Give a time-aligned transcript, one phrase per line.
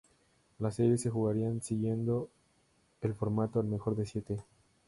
[0.57, 2.27] Las series se jugarían siguiendo
[3.01, 4.39] el formato al mejor de siete.